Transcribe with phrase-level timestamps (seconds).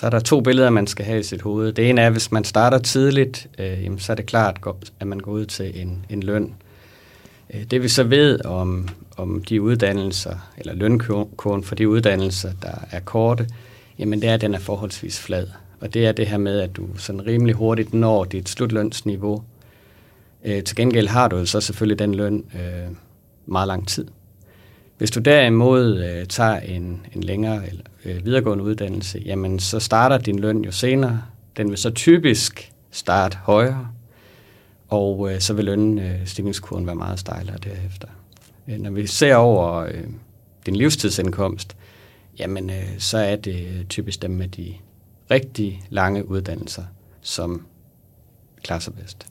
[0.00, 1.72] så er der to billeder, man skal have i sit hoved.
[1.72, 4.60] Det ene er, hvis man starter tidligt, øh, jamen, så er det klart,
[5.00, 6.54] at man går ud til en, en løn.
[7.54, 12.74] Øh, det vi så ved om, om de uddannelser, eller lønkurven for de uddannelser, der
[12.90, 13.48] er korte,
[13.98, 15.46] jamen det er, at den er forholdsvis flad.
[15.80, 19.42] Og det er det her med, at du sådan rimelig hurtigt når dit slutlønsniveau.
[20.44, 22.94] Øh, til gengæld har du så selvfølgelig den løn øh,
[23.46, 24.06] meget lang tid.
[25.00, 30.18] Hvis du derimod øh, tager en, en længere eller, øh, videregående uddannelse, jamen så starter
[30.18, 31.22] din løn jo senere.
[31.56, 33.88] Den vil så typisk starte højere,
[34.88, 38.08] og øh, så vil lønstigningskurven øh, være meget stejlere derefter.
[38.68, 40.04] Øh, når vi ser over øh,
[40.66, 41.76] din livstidsindkomst,
[42.38, 44.74] jamen øh, så er det øh, typisk dem med de
[45.30, 46.84] rigtig lange uddannelser,
[47.20, 47.66] som
[48.62, 49.26] klarer sig bedst.